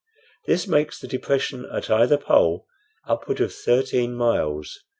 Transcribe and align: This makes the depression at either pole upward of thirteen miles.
This 0.47 0.67
makes 0.67 0.99
the 0.99 1.07
depression 1.07 1.65
at 1.71 1.91
either 1.91 2.17
pole 2.17 2.65
upward 3.07 3.39
of 3.39 3.53
thirteen 3.53 4.15
miles. 4.15 4.79